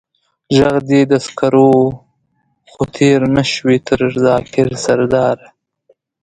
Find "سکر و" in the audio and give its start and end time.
1.25-1.79